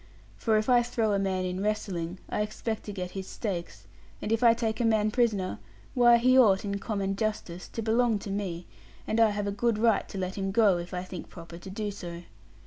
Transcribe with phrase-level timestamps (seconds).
[0.35, 3.85] For if I throw a man in wrestling, I expect to get his stakes;
[4.19, 5.59] and if I take a man prisoner
[5.93, 8.65] why, he ought, in common justice, to belong to me,
[9.05, 11.69] and I have a good right to let him go, if I think proper to
[11.69, 12.23] do so.